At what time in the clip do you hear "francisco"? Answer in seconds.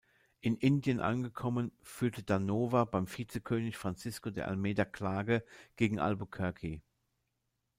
3.77-4.31